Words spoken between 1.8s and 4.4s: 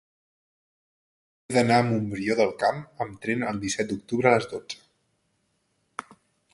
a Montbrió del Camp amb tren el disset d'octubre a